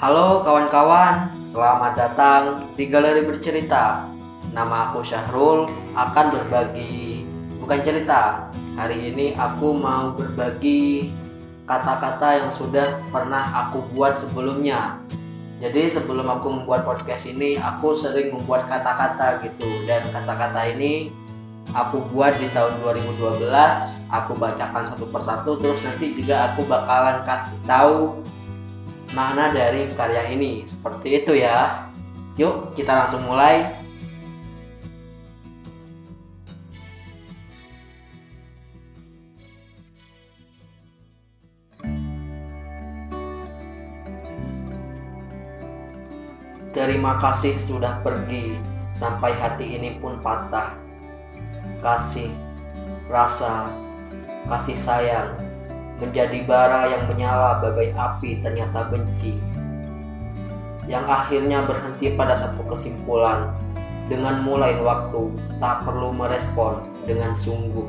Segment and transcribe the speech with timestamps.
[0.00, 4.08] Halo kawan-kawan, selamat datang di Galeri Bercerita.
[4.48, 7.28] Nama aku Syahrul akan berbagi
[7.60, 8.48] bukan cerita.
[8.80, 11.12] Hari ini aku mau berbagi
[11.68, 14.96] kata-kata yang sudah pernah aku buat sebelumnya.
[15.60, 21.12] Jadi sebelum aku membuat podcast ini, aku sering membuat kata-kata gitu dan kata-kata ini
[21.76, 23.36] aku buat di tahun 2012.
[24.08, 28.24] Aku bacakan satu persatu terus nanti juga aku bakalan kasih tahu
[29.10, 30.62] makna dari karya ini.
[30.62, 31.90] Seperti itu ya.
[32.38, 33.78] Yuk, kita langsung mulai.
[46.70, 48.56] Terima kasih sudah pergi
[48.88, 50.72] sampai hati ini pun patah.
[51.82, 52.32] Kasih,
[53.10, 53.68] rasa,
[54.48, 55.49] kasih sayang
[56.00, 59.36] menjadi bara yang menyala bagai api ternyata benci
[60.90, 63.54] yang akhirnya berhenti pada satu kesimpulan.
[64.10, 65.30] Dengan mulai waktu
[65.62, 67.86] tak perlu merespon dengan sungguh.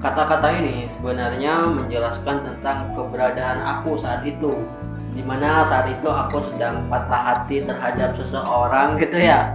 [0.00, 4.64] Kata-kata ini sebenarnya menjelaskan tentang keberadaan aku saat itu
[5.12, 9.52] di mana saat itu aku sedang patah hati terhadap seseorang gitu ya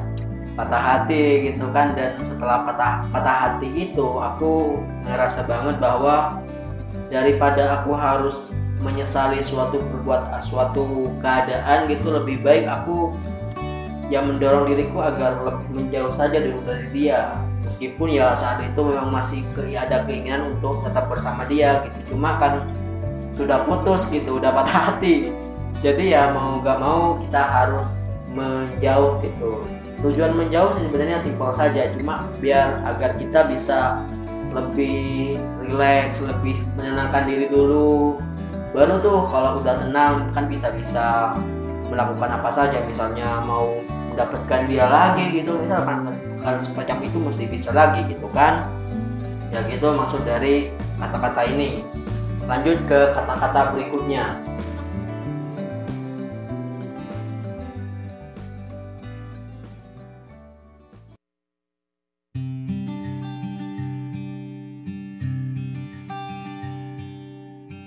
[0.55, 1.93] patah hati gitu kan.
[1.93, 6.41] Dan setelah patah patah hati itu aku ngerasa banget bahwa
[7.11, 8.49] daripada aku harus
[8.81, 13.13] menyesali suatu perbuat suatu keadaan gitu lebih baik aku
[14.13, 17.33] yang mendorong diriku agar lebih menjauh saja dulu dari dia.
[17.65, 19.41] Meskipun ya saat itu memang masih
[19.73, 22.13] ada keinginan untuk tetap bersama dia gitu.
[22.13, 22.61] Cuma kan
[23.33, 25.33] sudah putus gitu udah patah hati.
[25.81, 29.65] Jadi ya mau gak mau kita harus menjauh gitu
[30.03, 34.03] tujuan menjauh sebenarnya simpel saja cuma biar agar kita bisa
[34.55, 38.19] lebih rileks lebih menenangkan diri dulu.
[38.71, 41.35] Baru tuh kalau udah tenang kan bisa-bisa
[41.87, 43.71] melakukan apa saja misalnya mau
[44.11, 46.07] mendapatkan dia lagi gitu misalkan
[46.39, 48.67] kan semacam itu mesti bisa lagi gitu kan.
[49.51, 51.83] Ya gitu maksud dari kata-kata ini.
[52.45, 54.37] Lanjut ke kata-kata berikutnya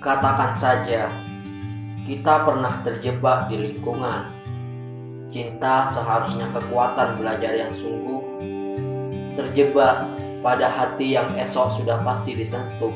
[0.09, 1.05] Katakan saja,
[2.09, 4.25] kita pernah terjebak di lingkungan.
[5.29, 8.17] Cinta seharusnya kekuatan belajar yang sungguh.
[9.37, 10.09] Terjebak
[10.41, 12.89] pada hati yang esok sudah pasti disentuh.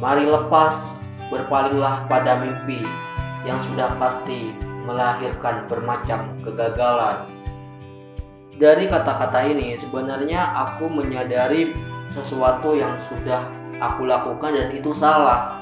[0.00, 0.96] Mari lepas,
[1.28, 2.80] berpalinglah pada mimpi
[3.44, 4.56] yang sudah pasti
[4.88, 7.28] melahirkan bermacam kegagalan.
[8.56, 11.76] Dari kata-kata ini, sebenarnya aku menyadari
[12.08, 13.44] sesuatu yang sudah
[13.76, 15.61] aku lakukan dan itu salah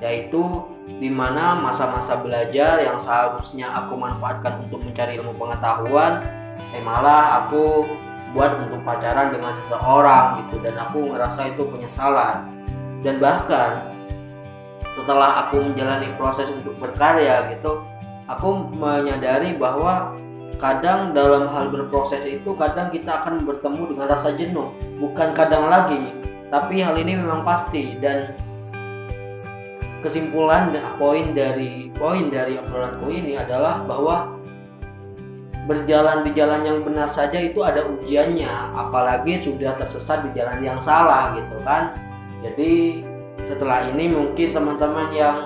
[0.00, 0.64] yaitu
[0.98, 6.24] di mana masa-masa belajar yang seharusnya aku manfaatkan untuk mencari ilmu pengetahuan
[6.72, 7.84] eh malah aku
[8.30, 10.62] buat untuk pacaran dengan seseorang gitu.
[10.62, 12.46] Dan aku ngerasa itu penyesalan.
[13.00, 13.90] Dan bahkan
[14.94, 17.80] setelah aku menjalani proses untuk berkarya gitu
[18.26, 20.12] aku menyadari bahwa
[20.58, 24.70] kadang dalam hal berproses itu kadang kita akan bertemu dengan rasa jenuh.
[25.00, 26.12] Bukan kadang lagi
[26.52, 27.96] tapi hal ini memang pasti.
[27.98, 28.34] Dan
[30.00, 34.40] kesimpulan poin dari poin dari obrolanku ini adalah bahwa
[35.68, 40.80] berjalan di jalan yang benar saja itu ada ujiannya apalagi sudah tersesat di jalan yang
[40.82, 41.94] salah gitu kan.
[42.40, 43.04] Jadi
[43.44, 45.36] setelah ini mungkin teman-teman yang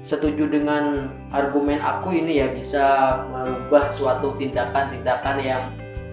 [0.00, 5.64] setuju dengan argumen aku ini ya bisa merubah suatu tindakan-tindakan yang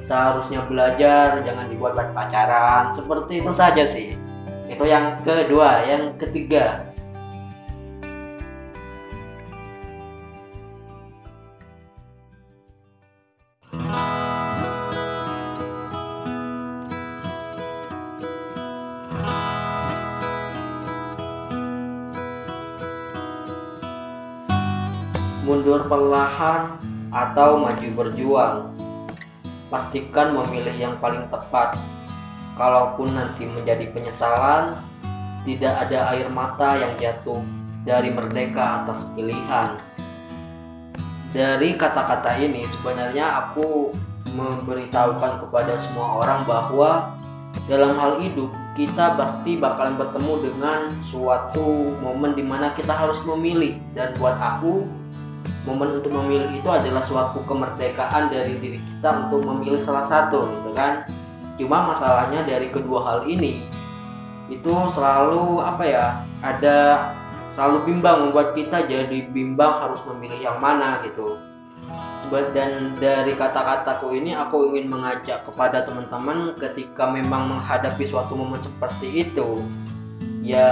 [0.04, 4.14] seharusnya belajar jangan dibuat buat pacaran seperti itu saja sih.
[4.68, 5.88] Itu yang kedua.
[5.88, 6.87] Yang ketiga
[25.48, 26.76] mundur perlahan
[27.08, 28.56] atau maju berjuang.
[29.72, 31.80] Pastikan memilih yang paling tepat.
[32.60, 34.76] Kalaupun nanti menjadi penyesalan,
[35.48, 37.40] tidak ada air mata yang jatuh
[37.88, 39.80] dari merdeka atas pilihan.
[41.32, 43.96] Dari kata-kata ini sebenarnya aku
[44.36, 47.16] memberitahukan kepada semua orang bahwa
[47.72, 53.80] dalam hal hidup kita pasti bakalan bertemu dengan suatu momen di mana kita harus memilih
[53.98, 54.86] dan buat aku
[55.68, 60.72] momen untuk memilih itu adalah suatu kemerdekaan dari diri kita untuk memilih salah satu gitu
[60.74, 61.04] kan?
[61.58, 63.66] Cuma masalahnya dari kedua hal ini
[64.48, 66.06] itu selalu apa ya
[66.40, 67.12] ada
[67.52, 71.36] selalu bimbang membuat kita jadi bimbang harus memilih yang mana gitu.
[72.28, 79.24] Dan dari kata-kataku ini aku ingin mengajak kepada teman-teman ketika memang menghadapi suatu momen seperti
[79.24, 79.64] itu
[80.48, 80.72] ya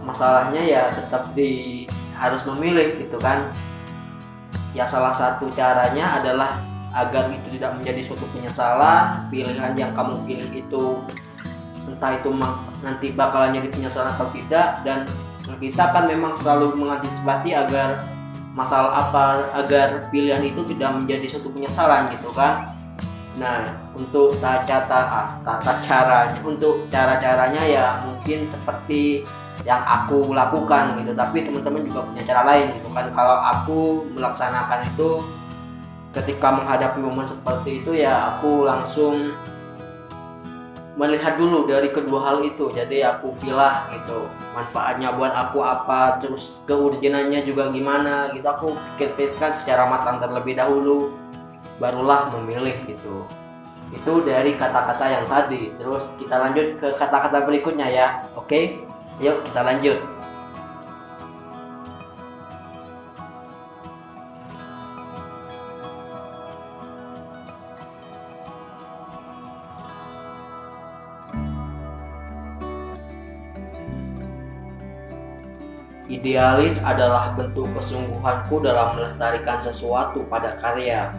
[0.00, 1.84] masalahnya ya tetap di
[2.16, 3.48] harus memilih gitu kan
[4.76, 10.50] ya salah satu caranya adalah agar itu tidak menjadi suatu penyesalan pilihan yang kamu pilih
[10.50, 10.84] itu
[11.86, 12.30] entah itu
[12.82, 15.06] nanti bakalan jadi penyesalan atau tidak dan
[15.58, 18.06] kita kan memang selalu mengantisipasi agar
[18.54, 22.74] masalah apa agar pilihan itu tidak menjadi suatu penyesalan gitu kan
[23.38, 23.62] nah
[23.94, 29.22] untuk tata ah, tata caranya untuk cara caranya ya mungkin seperti
[29.64, 31.12] yang aku lakukan gitu.
[31.12, 33.06] Tapi teman-teman juga punya cara lain gitu kan.
[33.12, 33.80] Kalau aku
[34.16, 35.10] melaksanakan itu
[36.10, 39.30] ketika menghadapi momen seperti itu ya aku langsung
[40.98, 42.72] melihat dulu dari kedua hal itu.
[42.72, 48.46] Jadi aku pilah gitu manfaatnya buat aku apa terus keurgenannya juga gimana gitu.
[48.48, 51.14] Aku pikir-pikirkan secara matang terlebih dahulu
[51.78, 53.24] barulah memilih gitu.
[53.90, 55.72] Itu dari kata-kata yang tadi.
[55.78, 58.89] Terus kita lanjut ke kata-kata berikutnya ya oke
[59.20, 60.00] yuk kita lanjut
[76.10, 81.14] Idealis adalah bentuk kesungguhanku dalam melestarikan sesuatu pada karya.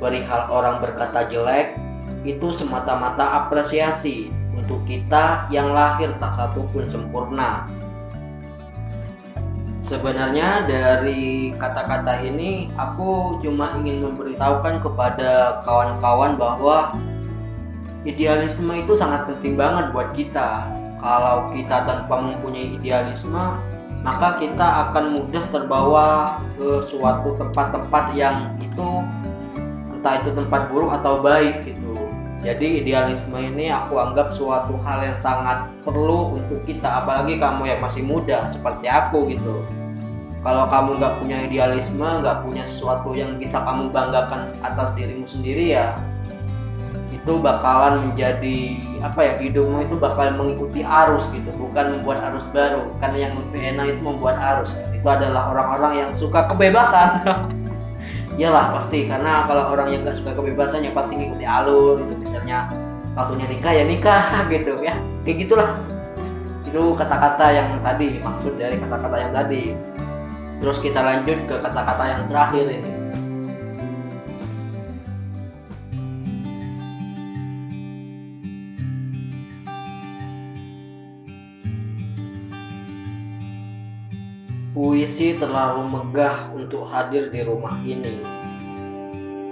[0.00, 1.76] Perihal orang berkata jelek,
[2.24, 4.32] itu semata-mata apresiasi
[4.72, 7.68] untuk kita yang lahir tak satu pun sempurna.
[9.84, 16.96] Sebenarnya dari kata-kata ini aku cuma ingin memberitahukan kepada kawan-kawan bahwa
[18.08, 20.64] idealisme itu sangat penting banget buat kita.
[20.96, 23.52] Kalau kita tanpa mempunyai idealisme,
[24.00, 29.04] maka kita akan mudah terbawa ke suatu tempat-tempat yang itu
[29.92, 32.01] entah itu tempat buruk atau baik gitu
[32.42, 37.78] jadi idealisme ini aku anggap suatu hal yang sangat perlu untuk kita apalagi kamu yang
[37.78, 39.62] masih muda seperti aku gitu.
[40.42, 45.78] Kalau kamu nggak punya idealisme nggak punya sesuatu yang bisa kamu banggakan atas dirimu sendiri
[45.78, 45.94] ya
[47.22, 48.58] itu bakalan menjadi
[48.98, 52.90] apa ya hidupmu itu bakal mengikuti arus gitu bukan membuat arus baru.
[52.98, 54.74] Karena yang lebih enak itu membuat arus.
[54.90, 57.22] Itu adalah orang-orang yang suka kebebasan
[58.36, 59.08] iyalah pasti.
[59.08, 62.68] Karena kalau orang yang nggak suka kebebasan ya pasti ngikuti alur itu misalnya
[63.16, 64.94] waktunya nikah ya nikah gitu ya.
[65.24, 65.70] Kayak gitulah.
[66.68, 69.62] Itu kata-kata yang tadi maksud dari kata-kata yang tadi.
[70.62, 72.91] Terus kita lanjut ke kata-kata yang terakhir ini
[85.12, 88.24] Puisi terlalu megah untuk hadir di rumah ini.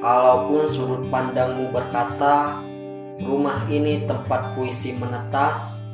[0.01, 2.65] Kalaupun sudut pandangmu berkata,
[3.21, 5.85] rumah ini tempat puisi menetas,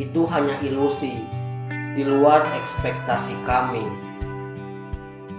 [0.00, 1.12] itu hanya ilusi
[1.92, 3.84] di luar ekspektasi kami.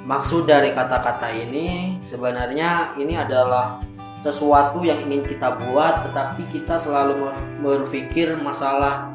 [0.05, 3.81] Maksud dari kata-kata ini sebenarnya ini adalah
[4.21, 7.25] sesuatu yang ingin kita buat, tetapi kita selalu
[7.65, 9.09] berpikir masalah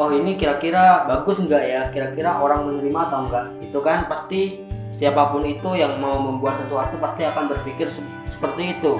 [0.00, 1.82] oh ini kira-kira bagus enggak ya?
[1.92, 4.08] Kira-kira orang menerima atau enggak itu kan.
[4.08, 8.96] Pasti siapa pun itu yang mau membuat sesuatu pasti akan berpikir se seperti itu.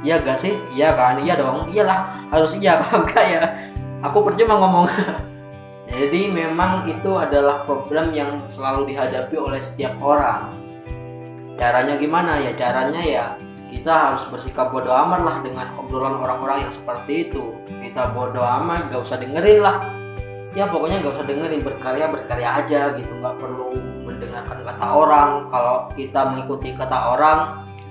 [0.00, 0.56] Iya gak sih?
[0.72, 1.20] Iya kan?
[1.20, 1.68] Iya dong.
[1.68, 3.42] Iyalah harus iya kalau enggak ya?
[4.08, 4.88] Aku percuma ngomong.
[5.92, 10.48] Jadi memang itu adalah problem yang selalu dihadapi oleh setiap orang.
[11.60, 12.56] Caranya gimana ya?
[12.56, 13.26] Caranya ya
[13.68, 17.52] kita harus bersikap bodoh amat lah dengan obrolan orang-orang yang seperti itu.
[17.68, 19.97] Kita bodoh amat gak usah dengerin lah
[20.58, 23.12] ya pokoknya nggak usah dengerin berkarya berkarya aja gitu.
[23.22, 25.30] Nggak perlu mendengarkan kata orang.
[25.54, 27.38] Kalau kita mengikuti kata orang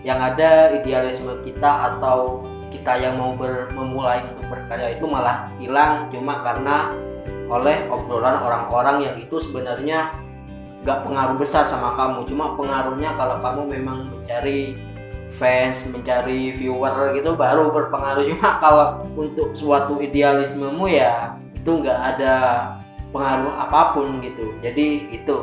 [0.03, 6.11] yang ada idealisme kita atau kita yang mau ber, memulai untuk berkarya itu malah hilang
[6.11, 6.91] cuma karena
[7.47, 10.11] oleh obrolan orang-orang yang itu sebenarnya
[10.83, 12.27] nggak pengaruh besar sama kamu.
[12.27, 14.75] Cuma pengaruhnya kalau kamu memang mencari
[15.27, 18.27] fans mencari viewer gitu baru berpengaruh.
[18.27, 22.35] Cuma kalau untuk suatu idealismemu ya itu nggak ada
[23.11, 24.55] pengaruh apa pun gitu.
[24.63, 25.35] Jadi itu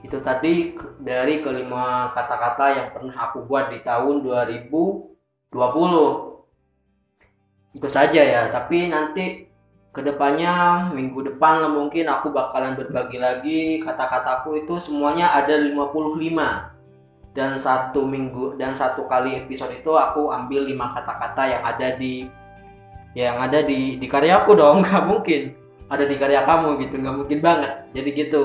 [0.00, 5.52] itu tadi dari kelima kata-kata yang pernah aku buat di tahun 2020
[7.76, 9.44] itu saja ya tapi nanti
[9.92, 17.36] ke depannya minggu depan lah mungkin aku bakalan berbagi lagi kata-kataku itu semuanya ada 55
[17.36, 22.39] dan satu minggu dan satu kali episode itu aku ambil lima kata-kata yang ada di
[23.16, 24.80] yang ada di di karyaku dong.
[24.84, 25.42] Nggak mungkin.
[25.90, 26.94] Ada di karya kamu gitu.
[27.02, 27.72] Nggak mungkin banget.
[27.96, 28.42] Jadi gitu.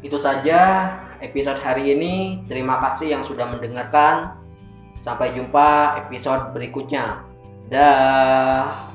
[0.00, 2.44] Itu saja episode hari ini.
[2.48, 4.40] Terima kasih yang sudah mendengarkan.
[5.02, 7.26] Sampai jumpa episode berikutnya.
[7.68, 8.85] Dah.